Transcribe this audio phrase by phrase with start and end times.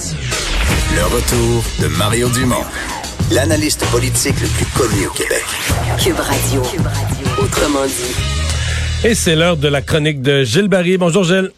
[0.00, 2.64] Le retour de Mario Dumont,
[3.30, 5.44] l'analyste politique le plus connu au Québec.
[6.02, 6.62] Cube Radio.
[7.38, 9.06] Autrement dit.
[9.06, 10.96] Et c'est l'heure de la chronique de Gilles Barry.
[10.96, 11.50] Bonjour Gilles.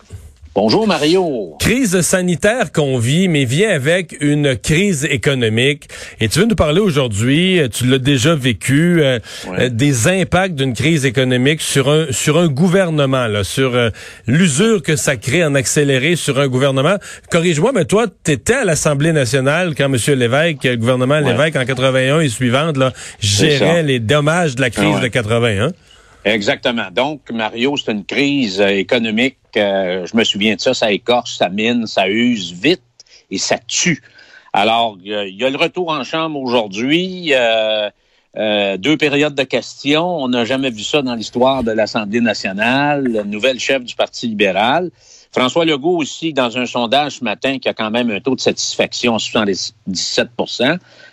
[0.54, 1.56] Bonjour Mario.
[1.60, 5.88] Crise sanitaire qu'on vit, mais vient avec une crise économique.
[6.20, 9.18] Et tu veux nous parler aujourd'hui, tu l'as déjà vécu, euh,
[9.48, 13.88] euh, des impacts d'une crise économique sur un sur un gouvernement, là, sur euh,
[14.26, 16.96] l'usure que ça crée en accéléré sur un gouvernement.
[17.30, 19.96] Corrige-moi, mais toi, tu étais à l'Assemblée nationale quand M.
[20.18, 25.00] Lévesque, le gouvernement Lévesque en 81 et suivante, là, gérait les dommages de la crise
[25.00, 25.72] de 81.
[26.24, 26.90] Exactement.
[26.92, 29.38] Donc, Mario, c'est une crise euh, économique.
[29.56, 32.82] Euh, je me souviens de ça, ça écorche, ça mine, ça use vite
[33.30, 34.02] et ça tue.
[34.52, 37.32] Alors, il y a le retour en chambre aujourd'hui.
[37.34, 40.22] Euh, deux périodes de questions.
[40.22, 43.24] On n'a jamais vu ça dans l'histoire de l'Assemblée nationale.
[43.26, 44.90] nouvelle chef du Parti libéral.
[45.32, 48.40] François Legault aussi, dans un sondage ce matin, qui a quand même un taux de
[48.40, 50.28] satisfaction à 77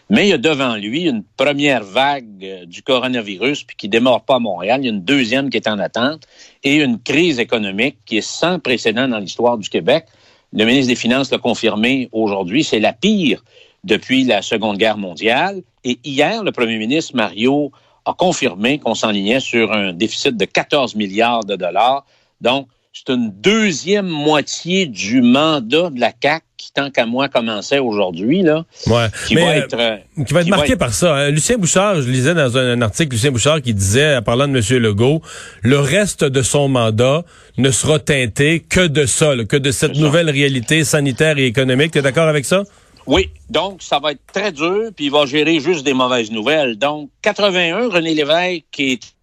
[0.10, 4.22] mais il y a devant lui une première vague euh, du coronavirus puis qui démarre
[4.22, 4.82] pas à Montréal.
[4.82, 6.28] Il y a une deuxième qui est en attente
[6.64, 10.06] et une crise économique qui est sans précédent dans l'histoire du Québec.
[10.52, 12.64] Le ministre des Finances l'a confirmé aujourd'hui.
[12.64, 13.44] C'est la pire
[13.84, 15.62] depuis la Seconde Guerre mondiale.
[15.84, 17.72] Et hier, le premier ministre Mario
[18.06, 22.06] a confirmé qu'on s'enlignait sur un déficit de 14 milliards de dollars.
[22.42, 27.80] Donc, c'est une deuxième moitié du mandat de la CAC qui, tant qu'à moi, commençait
[27.80, 28.66] aujourd'hui, là.
[28.86, 29.08] Ouais.
[29.28, 31.16] Qui, va être, euh, qui va être marqué par ça.
[31.16, 31.30] Hein.
[31.32, 34.82] Lucien Bouchard, je lisais dans un, article, Lucien Bouchard qui disait, en parlant de M.
[34.82, 35.22] Legault,
[35.64, 37.24] le reste de son mandat
[37.58, 41.92] ne sera teinté que de ça, que de cette nouvelle réalité sanitaire et économique.
[41.94, 42.64] Tu es d'accord avec ça?
[43.08, 46.78] Oui, donc ça va être très dur, puis il va gérer juste des mauvaises nouvelles.
[46.78, 49.16] Donc, 81, René Lévesque est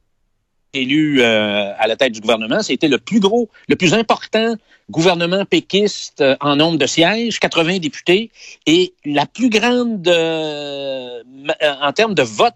[0.76, 4.54] élu euh, à la tête du gouvernement, c'était le plus gros, le plus important
[4.90, 8.30] gouvernement péquiste euh, en nombre de sièges, 80 députés,
[8.66, 11.22] et la plus grande euh,
[11.80, 12.54] en termes de vote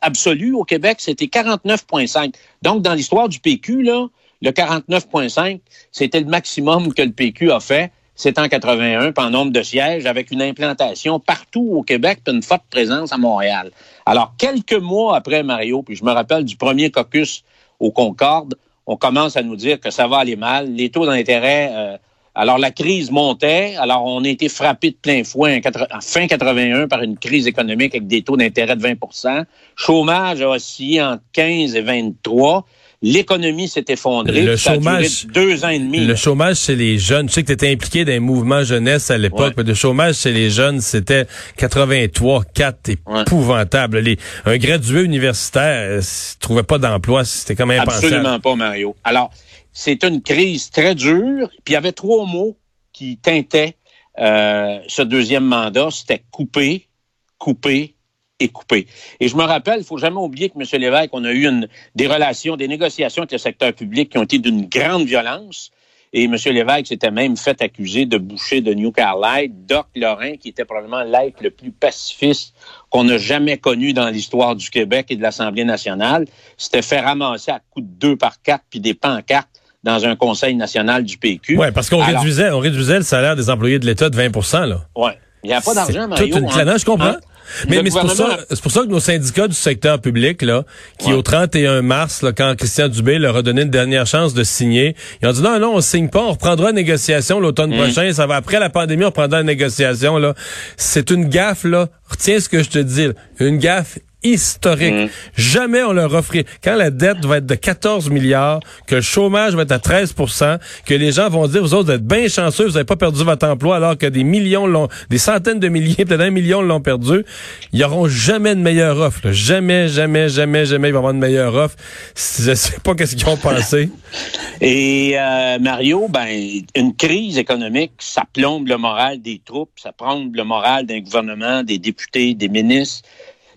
[0.00, 2.34] absolu au Québec, c'était 49,5.
[2.62, 4.08] Donc, dans l'histoire du PQ, là,
[4.42, 7.90] le 49,5, c'était le maximum que le PQ a fait.
[8.16, 12.42] C'est en 81, en nombre de sièges, avec une implantation partout au Québec, puis une
[12.42, 13.72] forte présence à Montréal.
[14.06, 17.42] Alors, quelques mois après Mario, puis je me rappelle du premier caucus
[17.84, 18.54] au Concorde,
[18.86, 20.72] on commence à nous dire que ça va aller mal.
[20.72, 21.96] Les taux d'intérêt, euh,
[22.34, 25.60] alors la crise montait, alors on a été frappé de plein fouet
[25.92, 29.44] en, fin 81 par une crise économique avec des taux d'intérêt de 20%
[29.76, 32.64] Chômage a oscillé entre 15 et 23
[33.04, 34.42] l'économie s'est effondrée.
[34.42, 36.00] Le chômage, deux ans et demi.
[36.00, 37.26] Le chômage chez les jeunes.
[37.26, 40.32] Tu sais que tu étais impliqué dans un mouvement jeunesse à l'époque, le chômage chez
[40.32, 41.26] les jeunes, c'était
[41.58, 43.98] 83, 4, épouvantable.
[43.98, 44.16] Les,
[44.46, 46.02] un gradué universitaire ne euh,
[46.40, 48.06] trouvait pas d'emploi, c'était quand même impensable.
[48.06, 48.96] Absolument pas, Mario.
[49.04, 49.30] Alors,
[49.72, 52.56] c'est une crise très dure, puis il y avait trois mots
[52.92, 53.76] qui teintaient
[54.18, 56.88] euh, ce deuxième mandat, c'était couper,
[57.36, 57.93] couper
[58.40, 58.86] et coupé.
[59.20, 60.80] Et je me rappelle, il faut jamais oublier que M.
[60.80, 64.24] Lévesque, on a eu une, des relations, des négociations avec le secteur public qui ont
[64.24, 65.70] été d'une grande violence.
[66.12, 66.36] Et M.
[66.46, 69.52] Lévesque s'était même fait accuser de boucher de New Carlisle.
[69.66, 72.54] Doc Lorrain, qui était probablement l'être le plus pacifiste
[72.90, 77.50] qu'on a jamais connu dans l'histoire du Québec et de l'Assemblée nationale, s'était fait ramasser
[77.50, 79.48] à coups de deux par quatre puis des pancartes
[79.82, 81.58] dans un conseil national du PQ.
[81.58, 84.80] Oui, parce qu'on réduisait, on réduisait le salaire des employés de l'État de 20 là.
[84.96, 85.10] Oui.
[85.42, 86.26] Il n'y a pas d'argent, Mario.
[86.26, 86.76] Toute une hein?
[86.78, 87.06] je comprends.
[87.08, 87.20] Hein?
[87.68, 90.64] Mais, mais c'est pour ça, pour ça que nos syndicats du secteur public, là,
[90.98, 94.44] qui au 31 mars, là, quand Christian Dubé leur a donné une dernière chance de
[94.44, 97.78] signer, ils ont dit non, non, on signe pas, on reprendra une négociation l'automne mmh.
[97.78, 100.34] prochain, ça va après la pandémie, on reprendra une négociation, là.
[100.76, 101.88] C'est une gaffe, là.
[102.08, 103.08] Retiens ce que je te dis,
[103.40, 104.94] une gaffe historique.
[104.94, 105.08] Mm.
[105.36, 109.54] Jamais on leur offrit, quand la dette va être de 14 milliards, que le chômage
[109.54, 112.64] va être à 13% que les gens vont dire, vous autres, vous êtes bien chanceux,
[112.66, 115.94] vous n'avez pas perdu votre emploi alors que des millions l'ont, des centaines de milliers,
[116.04, 117.24] peut-être un million l'ont perdu.
[117.72, 119.30] Ils n'auront jamais de meilleure offre.
[119.30, 121.76] Jamais, jamais, jamais, jamais ils vont avoir de meilleure offre.
[122.16, 123.90] Je sais pas qu'est-ce qu'ils ont pensé.
[124.60, 126.28] Et euh, Mario, ben,
[126.74, 131.62] une crise économique, ça plombe le moral des troupes, ça plombe le moral d'un gouvernement,
[131.62, 133.02] des députés, des ministres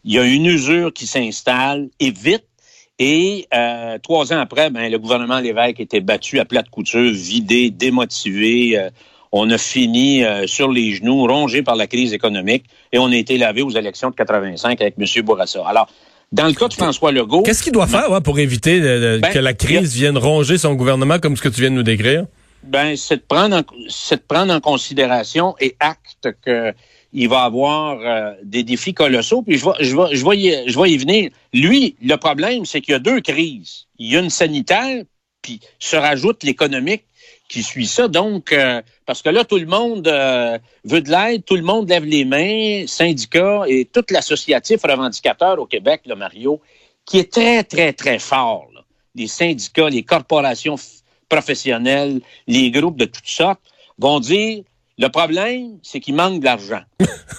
[0.07, 2.45] il y a une usure qui s'installe et vite.
[2.97, 7.69] Et euh, trois ans après, ben, le gouvernement Lévesque était battu à plate couture, vidé,
[7.69, 8.79] démotivé.
[8.79, 8.89] Euh,
[9.33, 12.63] on a fini euh, sur les genoux, rongé par la crise économique,
[12.93, 15.25] et on a été lavé aux élections de 85 avec M.
[15.25, 15.61] Bourassa.
[15.67, 15.89] Alors,
[16.31, 17.43] dans le cas de François Legault...
[17.43, 21.35] Qu'est-ce qu'il doit faire pour éviter ben, que la crise vienne ronger son gouvernement comme
[21.35, 22.25] ce que tu viens de nous décrire?
[22.63, 26.73] Ben, c'est de prendre c'est de prendre en considération et acte que
[27.13, 29.41] il va avoir euh, des défis colossaux.
[29.41, 30.15] Puis je vais, je, vais,
[30.67, 31.31] je, vais y, venir.
[31.53, 33.87] Lui, le problème, c'est qu'il y a deux crises.
[33.97, 35.03] Il y a une sanitaire,
[35.41, 37.03] puis se rajoute l'économique
[37.47, 38.07] qui suit ça.
[38.07, 41.89] Donc, euh, parce que là, tout le monde euh, veut de l'aide, tout le monde
[41.89, 46.61] lève les mains, syndicats et tout l'associatif revendicateur au Québec, le Mario,
[47.05, 48.67] qui est très, très, très fort.
[49.15, 50.75] Les syndicats, les corporations
[51.29, 53.61] professionnelles, les groupes de toutes sortes
[53.97, 54.63] vont dire
[54.97, 56.81] le problème, c'est qu'il manque de l'argent.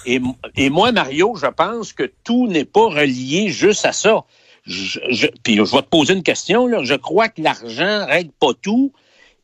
[0.05, 0.21] et,
[0.55, 4.23] et moi, Mario, je pense que tout n'est pas relié juste à ça.
[4.65, 6.67] Je, je, puis je vais te poser une question.
[6.67, 6.83] Là.
[6.83, 8.93] Je crois que l'argent règle pas tout.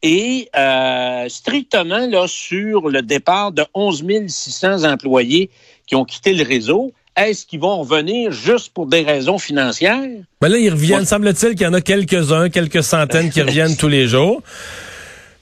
[0.01, 5.49] Et euh, strictement là, sur le départ de 11 600 employés
[5.87, 10.03] qui ont quitté le réseau, est-ce qu'ils vont revenir juste pour des raisons financières?
[10.41, 11.05] Ben là, ils reviennent.
[11.05, 14.41] Semble-t-il qu'il y en a quelques-uns, quelques centaines qui reviennent tous les jours.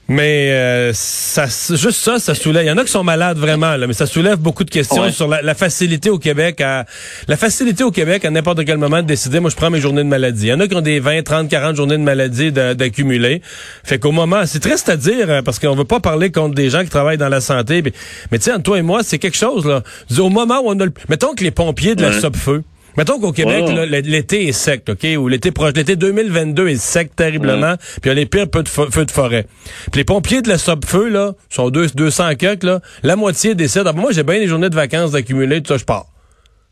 [0.08, 2.64] Mais euh, ça, juste ça, ça soulève.
[2.64, 5.10] Il y en a qui sont malades vraiment, là, mais ça soulève beaucoup de questions
[5.10, 6.84] sur la, facilité au Québec à
[7.26, 9.40] la facilité au Québec à n'importe quel moment de décider.
[9.40, 10.46] Moi, je prends mes journées de maladie.
[10.46, 13.40] Il y en a qui ont des 20, 30, 40 journées de maladie d'accumuler.
[13.82, 16.68] Fait qu'au moment, c'est triste à dire hein, parce qu'on veut pas parler contre des
[16.68, 17.80] gens qui travaillent dans la santé.
[17.80, 17.92] Mais,
[18.30, 19.82] mais tu sais, toi et moi, c'est quelque chose là.
[20.18, 22.62] Au moment où on a, le, mettons que les pompiers de la SOP-feu
[22.96, 23.64] Mettons qu'au Québec,
[24.04, 25.06] l'été est sec, OK?
[25.18, 28.62] Ou l'été proche, l'été 2022 est sec terriblement, puis il y a les pires feux
[28.62, 29.46] de, feu de forêt.
[29.90, 33.86] Puis les pompiers de la Sub-Feu, là, sont deux, 200 quelques, là, la moitié décède.
[33.86, 36.06] Ah, moi, j'ai bien des journées de vacances d'accumuler, tout ça, je pars.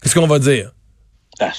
[0.03, 0.73] Qu'est-ce qu'on va dire?
[1.41, 1.53] Ah,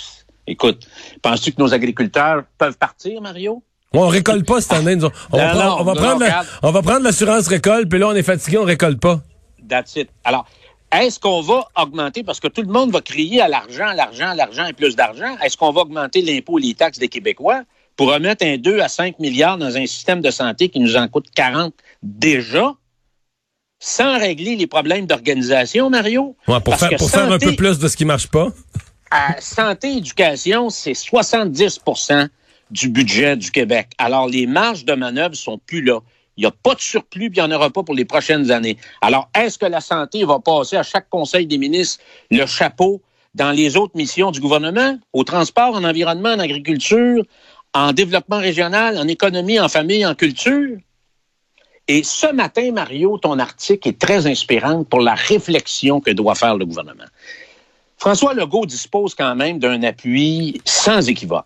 [0.47, 0.87] écoute,
[1.21, 3.63] penses-tu que nos agriculteurs peuvent partir, Mario?
[3.93, 4.97] on récolte pas cette année.
[5.31, 6.25] On, va, on va prendre
[6.63, 9.21] on va prendre l'assurance récolte, puis là, on est fatigué, on récolte pas.
[9.69, 10.09] That's it.
[10.23, 10.45] Alors,
[11.01, 14.65] est-ce qu'on va augmenter, parce que tout le monde va crier à l'argent, l'argent, l'argent
[14.65, 17.63] et plus d'argent, est-ce qu'on va augmenter l'impôt et les taxes des Québécois
[17.95, 21.07] pour remettre un 2 à 5 milliards dans un système de santé qui nous en
[21.07, 22.73] coûte 40 déjà,
[23.79, 26.35] sans régler les problèmes d'organisation, Mario?
[26.45, 28.49] pour faire, pour faire un peu plus de ce qui marche pas.
[29.11, 32.29] À santé éducation, c'est 70%
[32.71, 33.89] du budget du Québec.
[33.99, 35.99] Alors, les marges de manœuvre sont plus là.
[36.37, 38.51] Il n'y a pas de surplus, puis il n'y en aura pas pour les prochaines
[38.51, 38.77] années.
[39.01, 43.01] Alors, est-ce que la santé va passer à chaque Conseil des ministres le chapeau
[43.35, 47.23] dans les autres missions du gouvernement, au transport, en environnement, en agriculture,
[47.73, 50.77] en développement régional, en économie, en famille, en culture?
[51.87, 56.55] Et ce matin, Mario, ton article est très inspirant pour la réflexion que doit faire
[56.55, 57.03] le gouvernement.
[57.97, 61.45] François Legault dispose quand même d'un appui sans équivoque.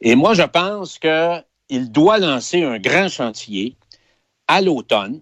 [0.00, 3.76] Et moi, je pense qu'il doit lancer un grand chantier
[4.52, 5.20] à l'automne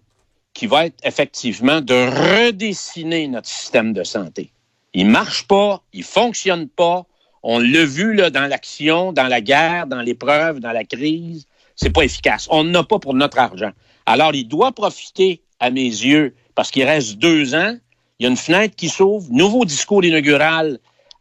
[0.55, 4.51] qui va être effectivement de redessiner notre système de santé.
[4.93, 7.07] Il marche pas, il fonctionne pas.
[7.45, 11.47] On l'a vu dans l'action, dans la guerre, dans l'épreuve, dans la crise.
[11.77, 12.49] C'est pas efficace.
[12.51, 13.71] On n'a pas pour notre argent.
[14.05, 17.77] Alors, il doit profiter, à mes yeux, parce qu'il reste deux ans.
[18.19, 19.29] Il y a une fenêtre qui s'ouvre.
[19.31, 20.81] Nouveau discours inaugural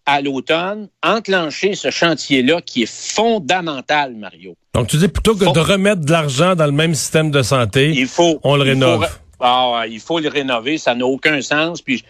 [0.10, 4.56] à l'automne, enclencher ce chantier-là qui est fondamental, Mario.
[4.74, 7.92] Donc, tu dis plutôt que de remettre de l'argent dans le même système de santé,
[7.92, 9.08] il faut, on le rénove.
[9.40, 11.82] ah, il faut le rénover, ça n'a aucun sens.
[11.84, 12.04] Puis,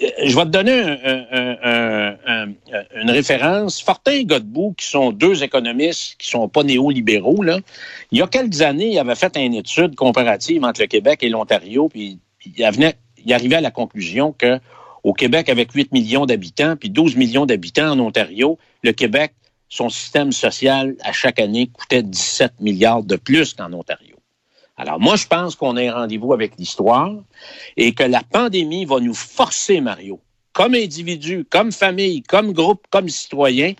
[0.00, 0.82] je, euh, vais te donner
[3.02, 3.82] une référence.
[3.82, 7.58] Fortin et Godbout, qui sont deux économistes qui sont pas néolibéraux, là,
[8.12, 11.28] il y a quelques années, il avait fait une étude comparative entre le Québec et
[11.28, 12.92] l'Ontario, puis il,
[13.24, 14.58] il arrivait à la conclusion que
[15.02, 19.32] au Québec, avec 8 millions d'habitants, puis 12 millions d'habitants en Ontario, le Québec,
[19.68, 24.16] son système social, à chaque année, coûtait 17 milliards de plus qu'en Ontario.
[24.76, 27.12] Alors, moi, je pense qu'on a un rendez-vous avec l'histoire
[27.76, 30.20] et que la pandémie va nous forcer, Mario,
[30.52, 33.74] comme individu, comme famille, comme groupe, comme citoyen,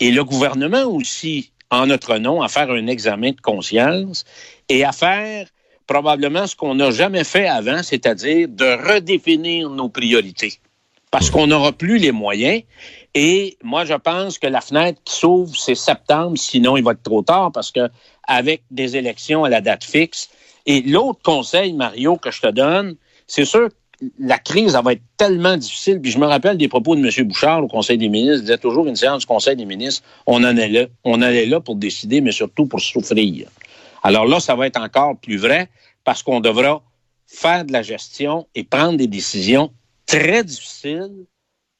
[0.00, 4.24] et le gouvernement aussi, en notre nom, à faire un examen de conscience
[4.68, 5.48] et à faire
[5.86, 10.60] probablement ce qu'on n'a jamais fait avant, c'est-à-dire de redéfinir nos priorités
[11.10, 12.62] parce qu'on n'aura plus les moyens.
[13.14, 17.02] Et moi, je pense que la fenêtre qui s'ouvre, c'est septembre, sinon il va être
[17.02, 17.88] trop tard parce que
[18.26, 20.28] avec des élections à la date fixe.
[20.66, 22.96] Et l'autre conseil, Mario, que je te donne,
[23.26, 23.74] c'est sûr que
[24.18, 26.00] la crise, ça va être tellement difficile.
[26.00, 27.26] Puis je me rappelle des propos de M.
[27.26, 28.38] Bouchard au Conseil des ministres.
[28.38, 30.86] Il disait toujours une séance du Conseil des ministres, on en est là.
[31.04, 33.48] On allait là pour décider, mais surtout pour souffrir.
[34.02, 35.68] Alors là, ça va être encore plus vrai
[36.04, 36.82] parce qu'on devra
[37.26, 39.72] faire de la gestion et prendre des décisions
[40.08, 41.26] très difficile,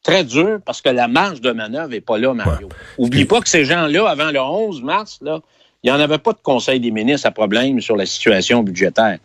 [0.04, 2.68] très dur, parce que la marge de manœuvre n'est pas là, Mario.
[2.99, 5.40] Oublie pas que ces gens-là, avant le 11 mars, là,
[5.82, 9.18] il n'y en avait pas de conseil des ministres à problème sur la situation budgétaire.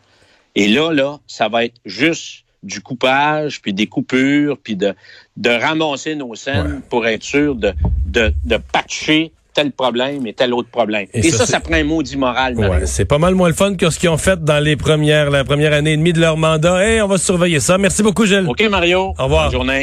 [0.55, 4.95] Et là, là, ça va être juste du coupage, puis des coupures, puis de,
[5.35, 7.73] de ramasser nos scènes pour être sûr de,
[8.05, 11.07] de, de patcher tel problème et tel autre problème.
[11.13, 12.57] Et, ça, ça, prend un maudit moral.
[12.57, 15.29] Ouais, c'est pas mal moins le fun que ce qu'ils ont fait dans les premières,
[15.29, 16.87] la première année et demie de leur mandat.
[16.87, 17.77] Et on va surveiller ça.
[17.77, 18.47] Merci beaucoup, Gilles.
[18.47, 19.13] OK, Mario.
[19.17, 19.45] Au revoir.
[19.45, 19.71] Bonne journée.